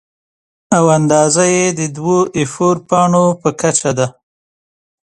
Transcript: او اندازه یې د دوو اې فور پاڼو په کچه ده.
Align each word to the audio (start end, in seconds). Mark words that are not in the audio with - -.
او 0.77 0.85
اندازه 0.97 1.45
یې 1.55 1.65
د 1.79 1.81
دوو 1.95 2.17
اې 2.35 2.43
فور 2.53 2.75
پاڼو 2.89 3.25
په 3.41 3.49
کچه 3.61 3.91
ده. 3.97 4.07